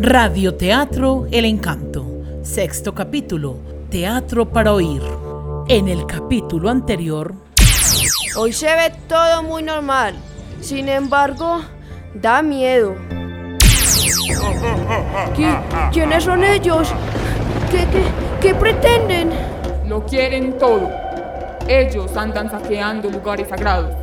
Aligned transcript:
Radioteatro 0.00 1.26
El 1.32 1.44
Encanto, 1.44 2.06
sexto 2.44 2.94
capítulo, 2.94 3.56
Teatro 3.90 4.48
para 4.48 4.72
Oír. 4.72 5.02
En 5.66 5.88
el 5.88 6.06
capítulo 6.06 6.70
anterior... 6.70 7.34
Hoy 8.36 8.52
se 8.52 8.66
ve 8.66 8.92
todo 9.08 9.42
muy 9.42 9.64
normal, 9.64 10.14
sin 10.60 10.88
embargo, 10.88 11.62
da 12.14 12.42
miedo. 12.42 12.94
¿Quiénes 15.92 16.22
son 16.22 16.44
ellos? 16.44 16.88
¿Qué, 17.68 17.78
qué, 17.90 18.04
qué 18.40 18.54
pretenden? 18.54 19.30
Lo 19.88 20.06
quieren 20.06 20.56
todo. 20.58 20.88
Ellos 21.66 22.16
andan 22.16 22.48
saqueando 22.48 23.10
lugares 23.10 23.48
sagrados. 23.48 23.96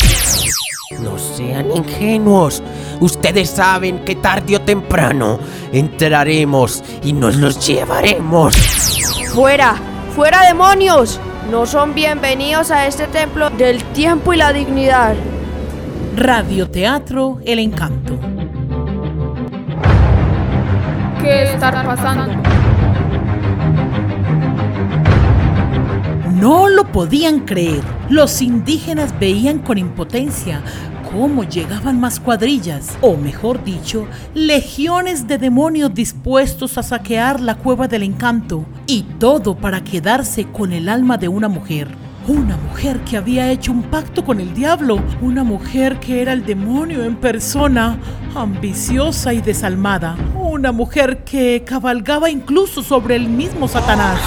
No 0.92 1.18
sean 1.18 1.76
ingenuos. 1.76 2.62
Ustedes 3.00 3.50
saben 3.50 4.06
que 4.06 4.16
tarde 4.16 4.58
o 4.58 4.62
temprano 4.62 5.40
entraremos 5.72 6.84
y 7.04 7.12
nos 7.12 7.36
los 7.38 7.66
llevaremos. 7.66 8.56
¡Fuera! 9.34 9.76
¡Fuera 10.16 10.46
demonios! 10.46 11.20
No 11.50 11.66
son 11.66 11.96
bienvenidos 11.96 12.70
a 12.70 12.86
este 12.86 13.08
templo 13.08 13.50
del 13.50 13.84
tiempo 13.84 14.34
y 14.34 14.38
la 14.38 14.54
dignidad. 14.54 15.16
Radioteatro 16.16 17.40
El 17.44 17.60
Encanto. 17.60 18.20
¿Qué 21.20 21.54
está 21.54 21.84
pasando? 21.84 22.32
No 26.36 26.68
lo 26.68 26.92
podían 26.92 27.46
creer. 27.46 27.82
Los 28.10 28.42
indígenas 28.42 29.18
veían 29.18 29.60
con 29.60 29.78
impotencia 29.78 30.62
cómo 31.10 31.46
llegaban 31.46 31.98
más 31.98 32.20
cuadrillas, 32.20 32.98
o 33.00 33.16
mejor 33.16 33.64
dicho, 33.64 34.06
legiones 34.34 35.30
de 35.30 35.38
demonios 35.38 35.94
dispuestos 35.94 36.78
a 36.78 36.84
saquear 36.84 37.40
la 37.40 37.56
cueva 37.56 37.88
del 37.88 38.04
encanto, 38.04 38.66
y 38.86 39.04
todo 39.18 39.56
para 39.56 39.86
quedarse 39.86 40.44
con 40.44 40.74
el 40.74 40.90
alma 40.90 41.18
de 41.18 41.30
una 41.30 41.48
mujer. 41.48 41.88
Una 42.28 42.58
mujer 42.58 43.00
que 43.06 43.16
había 43.16 43.50
hecho 43.50 43.72
un 43.72 43.84
pacto 43.84 44.26
con 44.26 44.42
el 44.42 44.54
diablo, 44.54 45.02
una 45.22 45.46
mujer 45.46 46.02
que 46.02 46.22
era 46.22 46.34
el 46.34 46.46
demonio 46.46 47.06
en 47.06 47.16
persona, 47.16 47.98
ambiciosa 48.36 49.34
y 49.34 49.40
desalmada, 49.40 50.18
una 50.36 50.74
mujer 50.74 51.24
que 51.24 51.64
cabalgaba 51.66 52.30
incluso 52.30 52.84
sobre 52.84 53.16
el 53.16 53.30
mismo 53.30 53.70
Satanás. 53.70 54.20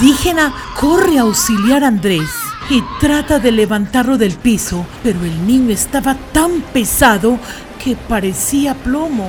Indígena 0.00 0.54
corre 0.78 1.18
a 1.18 1.22
auxiliar 1.22 1.82
a 1.82 1.88
Andrés 1.88 2.30
y 2.70 2.82
trata 3.00 3.40
de 3.40 3.50
levantarlo 3.50 4.16
del 4.16 4.34
piso, 4.34 4.86
pero 5.02 5.18
el 5.24 5.44
niño 5.44 5.72
estaba 5.72 6.14
tan 6.32 6.60
pesado 6.60 7.36
que 7.82 7.96
parecía 7.96 8.74
plomo. 8.74 9.28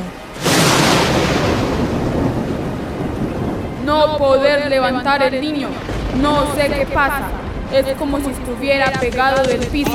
No 3.83 4.17
poder 4.19 4.69
levantar 4.69 5.23
el 5.23 5.41
niño. 5.41 5.69
No 6.21 6.53
sé 6.53 6.67
qué 6.67 6.85
pasa. 6.93 7.29
Es 7.73 7.97
como 7.97 8.19
si 8.19 8.27
estuviera 8.27 8.91
pegado 8.91 9.43
del 9.47 9.65
piso. 9.67 9.91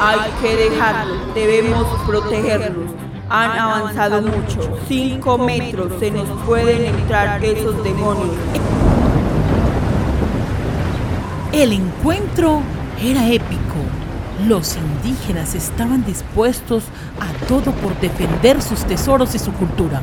Hay 0.00 0.30
que 0.40 0.56
dejarlo. 0.56 1.34
Debemos 1.34 1.86
protegerlos. 2.06 3.09
Han 3.32 3.56
avanzado 3.56 4.22
mucho. 4.22 4.76
Cinco 4.88 5.38
metros. 5.38 5.92
Se 6.00 6.10
nos 6.10 6.28
pueden 6.44 6.84
entrar 6.84 7.44
esos 7.44 7.82
demonios. 7.84 8.34
El 11.52 11.72
encuentro 11.72 12.60
era 13.00 13.28
épico. 13.28 13.60
Los 14.48 14.76
indígenas 14.76 15.54
estaban 15.54 16.04
dispuestos 16.04 16.82
a 17.20 17.46
todo 17.46 17.70
por 17.70 17.98
defender 18.00 18.60
sus 18.60 18.80
tesoros 18.84 19.32
y 19.36 19.38
su 19.38 19.52
cultura. 19.52 20.02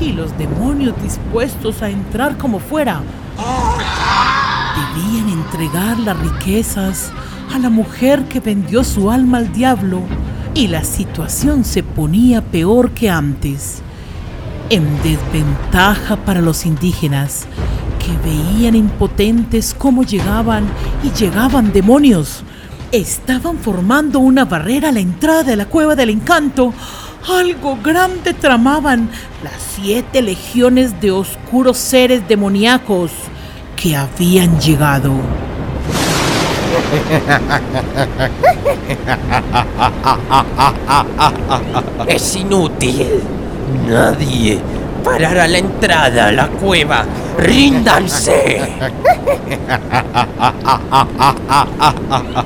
Y 0.00 0.12
los 0.12 0.38
demonios 0.38 0.94
dispuestos 1.02 1.82
a 1.82 1.90
entrar 1.90 2.38
como 2.38 2.60
fuera. 2.60 3.00
Debían 4.94 5.28
entregar 5.28 5.98
las 5.98 6.16
riquezas 6.20 7.10
a 7.52 7.58
la 7.58 7.68
mujer 7.68 8.26
que 8.26 8.38
vendió 8.38 8.84
su 8.84 9.10
alma 9.10 9.38
al 9.38 9.52
diablo 9.52 10.02
y 10.60 10.68
la 10.68 10.84
situación 10.84 11.64
se 11.64 11.82
ponía 11.82 12.42
peor 12.42 12.90
que 12.90 13.08
antes. 13.08 13.80
En 14.68 14.84
desventaja 15.02 16.16
para 16.16 16.42
los 16.42 16.66
indígenas, 16.66 17.46
que 17.98 18.28
veían 18.28 18.74
impotentes 18.74 19.72
cómo 19.72 20.02
llegaban 20.02 20.68
y 21.02 21.18
llegaban 21.18 21.72
demonios. 21.72 22.42
Estaban 22.92 23.56
formando 23.56 24.18
una 24.18 24.44
barrera 24.44 24.90
a 24.90 24.92
la 24.92 25.00
entrada 25.00 25.44
de 25.44 25.56
la 25.56 25.64
cueva 25.64 25.96
del 25.96 26.10
encanto. 26.10 26.74
Algo 27.26 27.78
grande 27.82 28.34
tramaban 28.34 29.08
las 29.42 29.54
siete 29.74 30.20
legiones 30.20 31.00
de 31.00 31.10
oscuros 31.10 31.78
seres 31.78 32.28
demoníacos 32.28 33.12
que 33.76 33.96
habían 33.96 34.60
llegado. 34.60 35.12
Es 42.06 42.36
inútil. 42.36 43.22
Nadie 43.88 44.60
parará 45.04 45.48
la 45.48 45.58
entrada 45.58 46.28
a 46.28 46.32
la 46.32 46.48
cueva. 46.48 47.04
¡Ríndanse! 47.38 48.60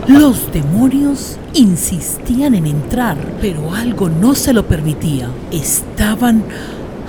Los 0.07 0.53
demonios 0.53 1.39
insistían 1.55 2.55
en 2.55 2.67
entrar, 2.67 3.17
pero 3.41 3.75
algo 3.75 4.09
no 4.09 4.35
se 4.35 4.53
lo 4.53 4.67
permitía. 4.67 5.29
Estaban 5.51 6.45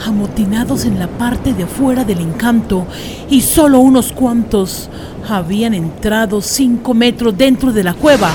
amotinados 0.06 0.86
en 0.86 1.00
la 1.00 1.08
parte 1.08 1.54
de 1.54 1.64
afuera 1.64 2.04
del 2.04 2.20
encanto 2.20 2.86
y 3.30 3.42
solo 3.42 3.80
unos 3.80 4.12
cuantos 4.12 4.90
habían 5.28 5.74
entrado 5.74 6.42
cinco 6.42 6.94
metros 6.94 7.38
dentro 7.38 7.72
de 7.72 7.84
la 7.84 7.94
cueva. 7.94 8.32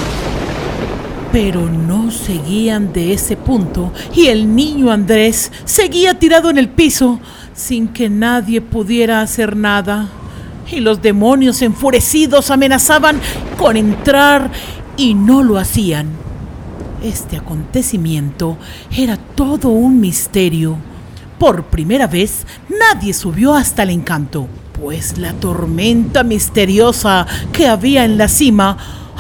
Pero 1.33 1.69
no 1.71 2.11
seguían 2.11 2.93
de 2.93 3.13
ese 3.13 3.37
punto 3.37 3.93
y 4.15 4.27
el 4.27 4.55
niño 4.55 4.91
Andrés 4.91 5.53
seguía 5.65 6.19
tirado 6.19 6.51
en 6.51 6.59
el 6.59 6.69
piso 6.69 7.21
sin 7.55 7.89
que 7.89 8.09
nadie 8.09 8.61
pudiera 8.61 9.21
hacer 9.21 9.57
nada. 9.57 10.09
Y 10.73 10.81
los 10.81 11.03
demonios 11.03 11.63
enfurecidos 11.63 12.51
amenazaban 12.51 13.21
con 13.59 13.77
entrar 13.77 14.51
y 14.97 15.15
no 15.15 15.43
lo 15.43 15.59
hacían. 15.59 16.09
Este 17.03 17.37
acontecimiento 17.37 18.57
era 18.97 19.17
todo 19.17 19.71
un 19.71 20.01
misterio. 20.01 20.77
Por 21.41 21.65
primera 21.65 22.07
vez 22.07 22.47
nadie 22.69 23.15
subió 23.15 23.55
hasta 23.55 23.85
el 23.85 23.89
encanto, 23.89 24.47
pues 24.79 25.17
la 25.17 25.33
tormenta 25.33 26.23
misteriosa 26.23 27.27
que 27.51 27.67
había 27.67 28.05
en 28.05 28.19
la 28.19 28.29
cima 28.29 28.77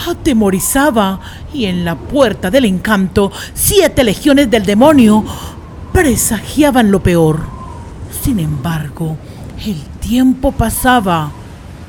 atemorizaba 0.07 1.19
y 1.55 1.65
en 1.65 1.83
la 1.83 1.97
puerta 1.97 2.51
del 2.51 2.67
encanto 2.67 3.33
siete 3.55 4.05
legiones 4.05 4.51
del 4.51 4.67
demonio 4.67 5.25
presagiaban 5.95 6.91
lo 6.91 7.03
peor. 7.03 7.41
Sin 8.23 8.39
embargo, 8.39 9.17
el 9.65 9.81
tiempo 10.01 10.53
pasaba 10.53 11.33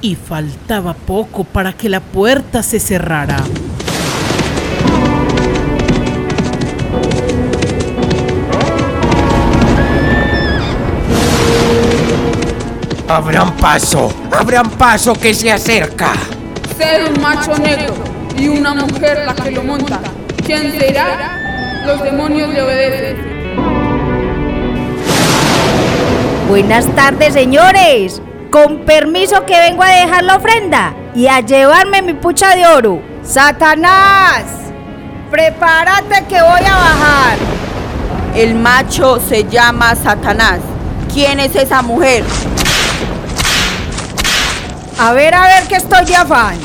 y 0.02 0.16
faltaba 0.16 0.94
poco 0.94 1.44
para 1.44 1.74
que 1.74 1.90
la 1.90 2.00
puerta 2.00 2.64
se 2.64 2.80
cerrara. 2.80 3.44
¡Abran 13.14 13.52
paso! 13.58 14.10
¡Abran 14.32 14.70
paso 14.70 15.14
que 15.14 15.34
se 15.34 15.52
acerca! 15.52 16.14
Ser 16.78 17.12
un 17.12 17.22
macho 17.22 17.54
negro 17.58 17.94
y 18.38 18.48
una 18.48 18.74
mujer 18.74 19.24
la 19.26 19.36
que 19.36 19.52
lo 19.52 19.64
monta. 19.64 20.00
¿Quién 20.46 20.72
será? 20.80 21.84
Los 21.86 22.02
demonios 22.04 22.54
le 22.54 22.62
obedecen. 22.62 23.18
Buenas 26.48 26.88
tardes, 26.96 27.34
señores. 27.34 28.22
Con 28.50 28.86
permiso 28.86 29.46
que 29.46 29.60
vengo 29.60 29.84
a 29.84 29.90
dejar 29.90 30.24
la 30.24 30.38
ofrenda 30.38 30.94
y 31.14 31.28
a 31.28 31.42
llevarme 31.42 32.02
mi 32.02 32.14
pucha 32.14 32.56
de 32.56 32.66
oro. 32.66 33.02
Satanás, 33.24 34.46
prepárate 35.30 36.24
que 36.30 36.42
voy 36.42 36.66
a 36.66 36.76
bajar. 36.76 37.38
El 38.38 38.56
macho 38.56 39.20
se 39.20 39.44
llama 39.44 39.96
Satanás. 39.96 40.60
¿Quién 41.14 41.42
es 41.42 41.54
esa 41.58 41.82
mujer? 41.82 42.24
A 45.00 45.14
ver, 45.14 45.34
a 45.34 45.44
ver 45.44 45.68
que 45.68 45.76
estoy 45.76 46.06
de 46.06 46.16
afán. 46.16 46.58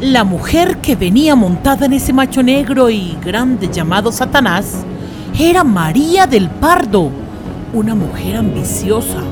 La 0.00 0.22
mujer 0.24 0.78
que 0.78 0.96
venía 0.96 1.34
montada 1.34 1.86
en 1.86 1.94
ese 1.94 2.12
macho 2.12 2.42
negro 2.42 2.90
y 2.90 3.16
grande 3.24 3.68
llamado 3.72 4.12
Satanás 4.12 4.84
era 5.38 5.64
María 5.64 6.26
del 6.26 6.48
Pardo, 6.50 7.10
una 7.72 7.94
mujer 7.94 8.36
ambiciosa, 8.36 9.22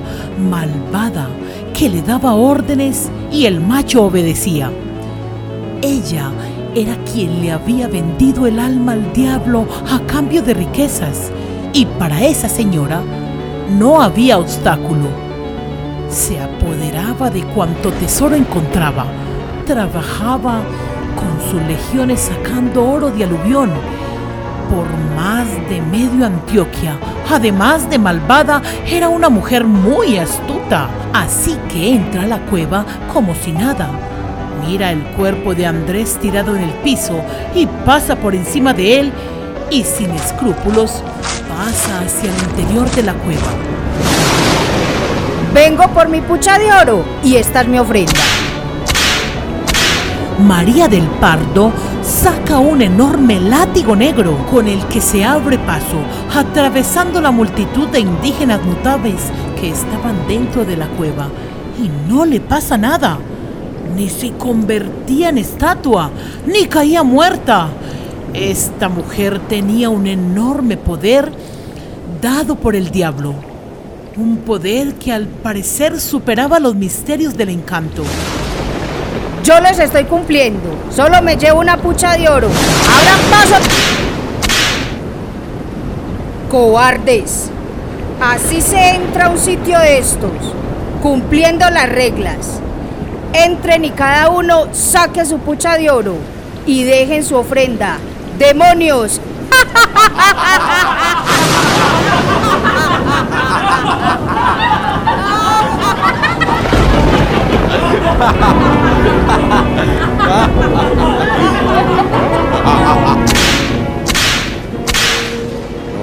malvada 0.50 1.28
que 1.74 1.88
le 1.88 2.02
daba 2.02 2.34
órdenes 2.34 3.10
y 3.30 3.46
el 3.46 3.60
macho 3.60 4.04
obedecía. 4.04 4.70
Ella 5.82 6.30
era 6.74 6.96
quien 7.04 7.42
le 7.42 7.52
había 7.52 7.86
vendido 7.86 8.46
el 8.46 8.58
alma 8.58 8.92
al 8.92 9.12
diablo 9.12 9.66
a 9.90 10.00
cambio 10.06 10.42
de 10.42 10.54
riquezas 10.54 11.30
y 11.72 11.86
para 11.86 12.24
esa 12.24 12.48
señora 12.48 13.02
no 13.78 14.00
había 14.00 14.38
obstáculo. 14.38 15.25
Se 16.08 16.40
apoderaba 16.40 17.30
de 17.30 17.42
cuanto 17.42 17.92
tesoro 17.92 18.34
encontraba, 18.34 19.06
trabajaba 19.66 20.60
con 21.16 21.50
sus 21.50 21.60
legiones 21.62 22.20
sacando 22.20 22.88
oro 22.88 23.10
de 23.10 23.24
aluvión 23.24 23.70
por 24.70 24.86
más 25.16 25.46
de 25.68 25.80
medio 25.80 26.26
Antioquia. 26.26 26.98
Además 27.30 27.88
de 27.90 27.98
malvada, 27.98 28.62
era 28.86 29.08
una 29.08 29.28
mujer 29.28 29.64
muy 29.64 30.16
astuta. 30.18 30.88
Así 31.12 31.56
que 31.68 31.94
entra 31.94 32.22
a 32.22 32.26
la 32.26 32.38
cueva 32.40 32.84
como 33.12 33.34
si 33.34 33.52
nada. 33.52 33.88
Mira 34.66 34.92
el 34.92 35.02
cuerpo 35.16 35.54
de 35.54 35.66
Andrés 35.66 36.18
tirado 36.20 36.56
en 36.56 36.62
el 36.62 36.72
piso 36.82 37.20
y 37.54 37.66
pasa 37.84 38.16
por 38.16 38.34
encima 38.34 38.72
de 38.72 39.00
él 39.00 39.12
y 39.70 39.84
sin 39.84 40.10
escrúpulos 40.10 41.02
pasa 41.48 42.00
hacia 42.00 42.30
el 42.30 42.38
interior 42.50 42.90
de 42.92 43.02
la 43.02 43.14
cueva. 43.14 44.35
Vengo 45.56 45.88
por 45.88 46.10
mi 46.10 46.20
pucha 46.20 46.58
de 46.58 46.70
oro 46.70 47.02
y 47.24 47.36
esta 47.36 47.62
es 47.62 47.68
mi 47.68 47.78
ofrenda. 47.78 48.12
María 50.46 50.86
del 50.86 51.06
Pardo 51.18 51.72
saca 52.02 52.58
un 52.58 52.82
enorme 52.82 53.40
látigo 53.40 53.96
negro 53.96 54.36
con 54.50 54.68
el 54.68 54.84
que 54.88 55.00
se 55.00 55.24
abre 55.24 55.56
paso, 55.56 55.96
atravesando 56.34 57.22
la 57.22 57.30
multitud 57.30 57.88
de 57.88 58.00
indígenas 58.00 58.62
mutables 58.66 59.16
que 59.58 59.70
estaban 59.70 60.28
dentro 60.28 60.66
de 60.66 60.76
la 60.76 60.88
cueva. 60.88 61.28
Y 61.82 61.88
no 62.06 62.26
le 62.26 62.40
pasa 62.40 62.76
nada. 62.76 63.16
Ni 63.96 64.10
se 64.10 64.32
convertía 64.32 65.30
en 65.30 65.38
estatua, 65.38 66.10
ni 66.46 66.66
caía 66.66 67.02
muerta. 67.02 67.68
Esta 68.34 68.90
mujer 68.90 69.38
tenía 69.48 69.88
un 69.88 70.06
enorme 70.06 70.76
poder 70.76 71.32
dado 72.20 72.56
por 72.56 72.76
el 72.76 72.90
diablo. 72.90 73.55
Un 74.18 74.38
poder 74.38 74.94
que 74.94 75.12
al 75.12 75.26
parecer 75.26 76.00
superaba 76.00 76.58
los 76.58 76.74
misterios 76.74 77.36
del 77.36 77.50
encanto. 77.50 78.02
Yo 79.44 79.60
les 79.60 79.78
estoy 79.78 80.04
cumpliendo. 80.04 80.74
Solo 80.90 81.20
me 81.20 81.36
llevo 81.36 81.60
una 81.60 81.76
pucha 81.76 82.16
de 82.16 82.26
oro. 82.26 82.48
¡Abran 82.48 83.20
paso! 83.30 83.56
Cobardes. 86.50 87.50
Así 88.18 88.62
se 88.62 88.94
entra 88.94 89.26
a 89.26 89.28
un 89.28 89.38
sitio 89.38 89.78
de 89.80 89.98
estos, 89.98 90.32
cumpliendo 91.02 91.68
las 91.68 91.90
reglas. 91.90 92.60
Entren 93.34 93.84
y 93.84 93.90
cada 93.90 94.30
uno 94.30 94.68
saque 94.72 95.26
su 95.26 95.40
pucha 95.40 95.76
de 95.76 95.90
oro 95.90 96.16
y 96.64 96.84
dejen 96.84 97.22
su 97.22 97.36
ofrenda. 97.36 97.98
¡Demonios! 98.38 99.20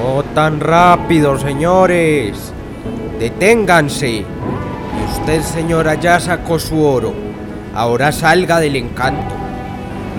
No 0.01 0.23
tan 0.35 0.59
rápido, 0.59 1.39
señores. 1.39 2.53
Deténganse. 3.19 4.25
Usted, 5.11 5.41
señora, 5.41 5.95
ya 5.95 6.19
sacó 6.19 6.59
su 6.59 6.83
oro. 6.83 7.13
Ahora 7.73 8.11
salga 8.11 8.59
del 8.59 8.75
encanto. 8.75 9.33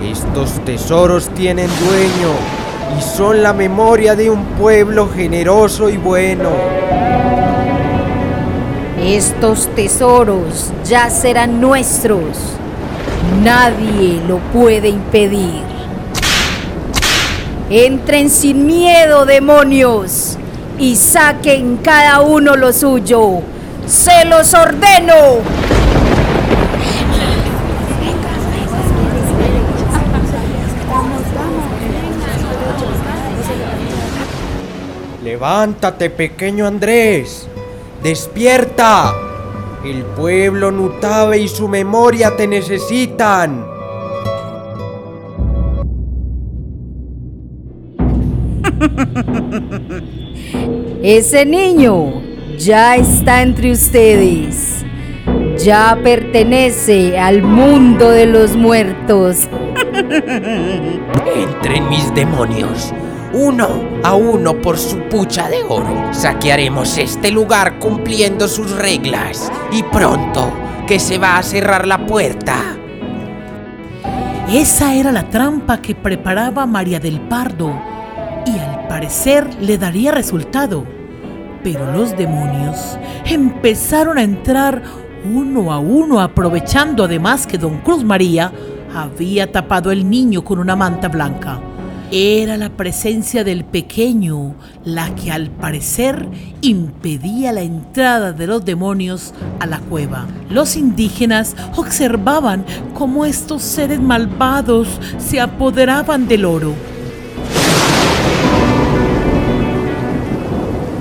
Estos 0.03 0.63
tesoros 0.65 1.29
tienen 1.29 1.69
dueño 1.79 2.33
y 2.97 3.01
son 3.01 3.41
la 3.41 3.53
memoria 3.53 4.15
de 4.15 4.29
un 4.29 4.43
pueblo 4.59 5.09
generoso 5.09 5.89
y 5.89 5.97
bueno. 5.97 6.49
Estos 9.05 9.67
tesoros 9.75 10.73
ya 10.83 11.11
serán 11.11 11.61
nuestros. 11.61 12.23
Nadie 13.43 14.19
lo 14.27 14.39
puede 14.51 14.89
impedir. 14.89 15.61
Entren 17.69 18.31
sin 18.31 18.65
miedo, 18.65 19.27
demonios, 19.27 20.39
y 20.79 20.95
saquen 20.95 21.77
cada 21.77 22.21
uno 22.21 22.55
lo 22.55 22.73
suyo. 22.73 23.41
Se 23.85 24.25
los 24.25 24.51
ordeno. 24.55 25.13
Levántate, 35.23 36.09
pequeño 36.09 36.65
Andrés. 36.65 37.47
Despierta. 38.05 39.11
El 39.83 40.03
pueblo 40.03 40.71
Nutabe 40.71 41.39
y 41.39 41.47
su 41.47 41.67
memoria 41.67 42.37
te 42.37 42.45
necesitan. 42.45 43.65
Ese 51.01 51.47
niño 51.47 52.21
ya 52.59 52.95
está 52.95 53.41
entre 53.41 53.71
ustedes. 53.71 54.85
Ya 55.57 55.97
pertenece 56.03 57.17
al 57.17 57.41
mundo 57.41 58.11
de 58.11 58.27
los 58.27 58.55
muertos. 58.55 59.49
Entren 61.35 61.89
mis 61.89 62.13
demonios. 62.13 62.93
Uno 63.37 63.67
a 64.01 64.15
uno 64.15 64.61
por 64.61 64.77
su 64.77 64.97
pucha 65.09 65.49
de 65.49 65.61
oro. 65.67 66.13
Saquearemos 66.13 66.97
este 66.97 67.31
lugar 67.31 67.79
cumpliendo 67.79 68.47
sus 68.47 68.71
reglas. 68.71 69.51
Y 69.73 69.83
pronto 69.83 70.53
que 70.87 71.01
se 71.01 71.17
va 71.17 71.37
a 71.37 71.43
cerrar 71.43 71.85
la 71.85 72.05
puerta. 72.05 72.55
Esa 74.49 74.95
era 74.95 75.11
la 75.11 75.29
trampa 75.29 75.81
que 75.81 75.95
preparaba 75.95 76.65
María 76.65 77.01
del 77.01 77.19
Pardo 77.19 77.77
y 78.45 78.57
al 78.57 78.87
parecer 78.87 79.53
le 79.59 79.77
daría 79.77 80.13
resultado. 80.13 80.85
Pero 81.61 81.91
los 81.91 82.15
demonios 82.15 82.97
empezaron 83.25 84.17
a 84.17 84.23
entrar 84.23 84.81
uno 85.29 85.73
a 85.73 85.79
uno 85.79 86.21
aprovechando 86.21 87.03
además 87.03 87.45
que 87.45 87.57
don 87.57 87.79
Cruz 87.79 88.05
María 88.05 88.53
había 88.95 89.51
tapado 89.51 89.91
el 89.91 90.09
niño 90.09 90.41
con 90.41 90.57
una 90.57 90.77
manta 90.77 91.09
blanca. 91.09 91.59
Era 92.17 92.55
la 92.55 92.69
presencia 92.69 93.43
del 93.43 93.65
pequeño 93.65 94.55
la 94.85 95.13
que 95.15 95.33
al 95.33 95.49
parecer 95.49 96.25
impedía 96.61 97.51
la 97.51 97.59
entrada 97.59 98.31
de 98.31 98.47
los 98.47 98.63
demonios 98.63 99.33
a 99.59 99.65
la 99.65 99.79
cueva. 99.79 100.25
Los 100.49 100.77
indígenas 100.77 101.57
observaban 101.75 102.63
cómo 102.93 103.25
estos 103.25 103.63
seres 103.63 103.99
malvados 103.99 104.87
se 105.17 105.41
apoderaban 105.41 106.25
del 106.25 106.45
oro. 106.45 106.73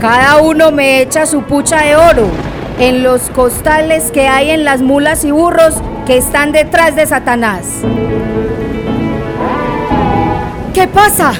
Cada 0.00 0.38
uno 0.42 0.72
me 0.72 1.00
echa 1.00 1.26
su 1.26 1.42
pucha 1.42 1.82
de 1.82 1.94
oro 1.94 2.26
en 2.80 3.04
los 3.04 3.30
costales 3.30 4.10
que 4.10 4.26
hay 4.26 4.50
en 4.50 4.64
las 4.64 4.82
mulas 4.82 5.24
y 5.24 5.30
burros 5.30 5.76
que 6.06 6.16
están 6.16 6.50
detrás 6.50 6.96
de 6.96 7.06
Satanás. 7.06 7.84
¿Qué 10.84 10.88
pasa? 10.88 11.32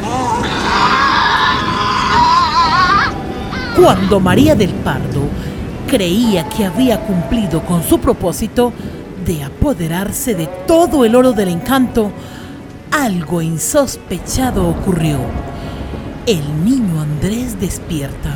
Cuando 3.77 4.19
María 4.19 4.55
del 4.55 4.71
Pardo 4.71 5.21
creía 5.87 6.49
que 6.49 6.65
había 6.65 6.99
cumplido 7.03 7.63
con 7.63 7.83
su 7.83 8.01
propósito 8.01 8.73
de 9.27 9.45
apoderarse 9.45 10.35
de 10.35 10.47
todo 10.67 11.05
el 11.05 11.15
oro 11.15 11.33
del 11.33 11.49
encanto, 11.49 12.11
algo 12.91 13.43
insospechado 13.43 14.67
ocurrió. 14.67 15.19
El 16.25 16.65
niño 16.65 17.03
Andrés 17.03 17.61
despierta 17.61 18.33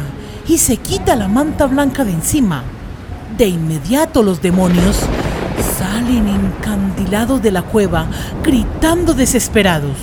y 0.47 0.59
se 0.59 0.77
quita 0.77 1.17
la 1.17 1.27
manta 1.27 1.65
blanca 1.65 2.05
de 2.05 2.13
encima. 2.13 2.65
De 3.39 3.49
inmediato 3.49 4.23
los 4.23 4.43
demonios 4.43 4.99
salen 5.79 6.29
encandilados 6.29 7.41
de 7.41 7.51
la 7.51 7.63
cueva, 7.63 8.09
gritando 8.45 9.15
desesperados. 9.15 9.97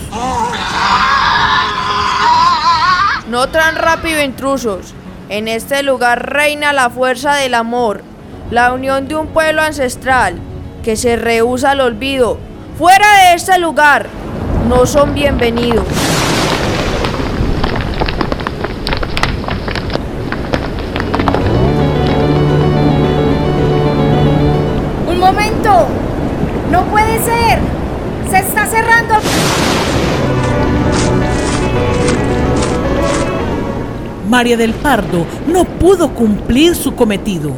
No 3.36 3.50
tan 3.50 3.76
rápido, 3.76 4.22
intrusos. 4.24 4.94
En 5.28 5.50
este 5.50 5.84
lugar 5.84 6.32
reina 6.32 6.72
la 6.72 6.90
fuerza 6.90 7.34
del 7.36 7.54
amor, 7.54 8.02
la 8.50 8.72
unión 8.72 9.10
de 9.10 9.16
un 9.16 9.28
pueblo 9.28 9.62
ancestral 9.62 10.36
que 10.86 10.96
se 10.96 11.18
rehúsa 11.18 11.72
al 11.72 11.82
olvido. 11.82 12.38
Fuera 12.78 13.06
de 13.18 13.34
este 13.34 13.60
lugar, 13.60 14.08
no 14.70 14.86
son 14.86 15.14
bienvenidos. 15.14 15.84
momento. 25.20 25.88
No 26.72 26.84
puede 26.86 27.22
ser. 27.22 27.60
Se 28.32 28.38
está 28.38 28.66
cerrando. 28.66 29.16
María 34.30 34.58
del 34.58 34.74
Pardo 34.74 35.26
no 35.48 35.66
pudo 35.66 36.14
cumplir 36.14 36.76
su 36.76 36.96
cometido, 36.96 37.52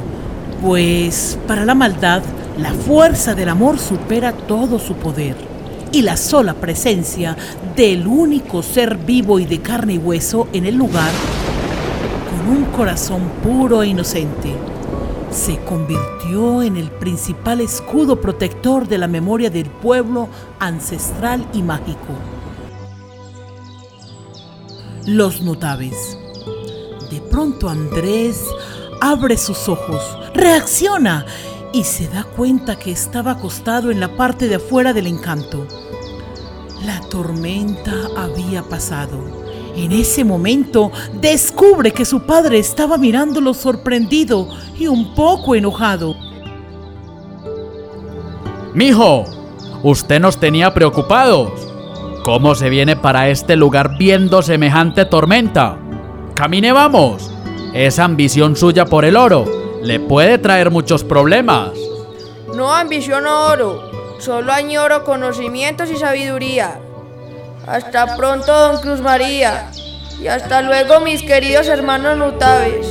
pues 0.62 1.38
para 1.48 1.66
la 1.66 1.76
maldad 1.76 2.22
la 2.58 2.74
fuerza 2.74 3.36
del 3.36 3.50
amor 3.50 3.78
supera 3.80 4.34
todo 4.34 4.80
su 4.80 4.96
poder 4.96 5.36
y 5.92 6.02
la 6.02 6.18
sola 6.18 6.54
presencia 6.56 7.38
del 7.76 8.08
único 8.08 8.64
ser 8.64 8.98
vivo 8.98 9.40
y 9.40 9.46
de 9.46 9.62
carne 9.62 9.94
y 9.94 9.98
hueso 9.98 10.48
en 10.52 10.66
el 10.66 10.76
lugar, 10.76 11.12
con 12.30 12.58
un 12.58 12.66
corazón 12.66 13.22
puro 13.44 13.84
e 13.84 13.88
inocente, 13.88 14.54
se 15.32 15.58
convirtió 15.60 16.64
en 16.64 16.78
el 16.78 16.90
principal 16.90 17.62
escudo 17.62 18.20
protector 18.20 18.88
de 18.88 18.98
la 18.98 19.08
memoria 19.08 19.50
del 19.50 19.66
pueblo 19.66 20.28
ancestral 20.60 21.48
y 21.54 21.62
mágico. 21.62 22.14
Los 25.06 25.42
notables. 25.42 26.18
De 27.10 27.22
pronto 27.22 27.70
Andrés 27.70 28.44
abre 29.02 29.38
sus 29.38 29.70
ojos, 29.70 30.02
reacciona 30.34 31.26
y 31.74 31.84
se 31.84 32.08
da 32.08 32.24
cuenta 32.24 32.78
que 32.78 32.92
estaba 32.92 33.32
acostado 33.32 33.92
en 33.92 34.00
la 34.00 34.16
parte 34.16 34.48
de 34.48 34.56
afuera 34.56 34.94
del 34.94 35.08
encanto. 35.08 35.66
La 36.86 37.00
tormenta 37.10 37.94
había 38.16 38.64
pasado. 38.64 39.46
En 39.76 39.92
ese 39.92 40.24
momento 40.24 40.92
descubre 41.14 41.92
que 41.92 42.04
su 42.04 42.22
padre 42.22 42.60
estaba 42.60 42.98
mirándolo 42.98 43.54
sorprendido 43.54 44.50
y 44.78 44.88
un 44.88 45.14
poco 45.14 45.56
enojado. 45.56 46.16
Mijo, 48.74 49.26
usted 49.84 50.20
nos 50.20 50.40
tenía 50.40 50.74
preocupados. 50.74 51.52
¿Cómo 52.24 52.56
se 52.56 52.70
viene 52.70 52.96
para 52.96 53.30
este 53.30 53.56
lugar 53.56 53.98
viendo 53.98 54.42
semejante 54.42 55.06
tormenta? 55.06 55.87
Camine, 56.38 56.72
vamos. 56.72 57.32
Esa 57.74 58.04
ambición 58.04 58.56
suya 58.56 58.86
por 58.86 59.06
el 59.06 59.16
oro 59.16 59.80
le 59.82 60.00
puede 60.00 60.38
traer 60.38 60.70
muchos 60.70 61.04
problemas. 61.04 61.72
No 62.56 62.72
ambiciono 62.72 63.48
oro, 63.48 64.20
solo 64.20 64.54
añoro 64.54 65.04
conocimientos 65.04 65.90
y 65.90 65.96
sabiduría. 65.98 66.80
Hasta 67.66 68.16
pronto, 68.16 68.54
don 68.54 68.80
Cruz 68.82 69.02
María. 69.02 69.72
Y 70.22 70.28
hasta 70.28 70.62
luego, 70.62 71.00
mis 71.00 71.24
queridos 71.24 71.68
hermanos 71.70 72.16
notables. 72.20 72.86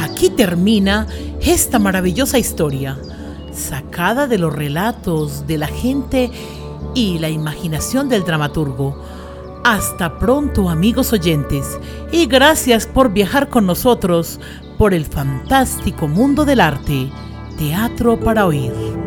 Aquí 0.00 0.30
termina 0.30 1.06
esta 1.42 1.78
maravillosa 1.78 2.38
historia, 2.38 2.96
sacada 3.54 4.26
de 4.26 4.38
los 4.38 4.52
relatos 4.52 5.46
de 5.46 5.58
la 5.58 5.66
gente 5.66 6.30
y 6.94 7.18
la 7.18 7.28
imaginación 7.28 8.08
del 8.08 8.24
dramaturgo. 8.24 8.96
Hasta 9.64 10.18
pronto 10.18 10.68
amigos 10.68 11.12
oyentes 11.12 11.78
y 12.12 12.26
gracias 12.26 12.86
por 12.86 13.12
viajar 13.12 13.48
con 13.48 13.66
nosotros 13.66 14.38
por 14.78 14.92
el 14.92 15.06
fantástico 15.06 16.08
mundo 16.08 16.44
del 16.44 16.60
arte, 16.60 17.10
teatro 17.56 18.18
para 18.20 18.46
oír. 18.46 19.03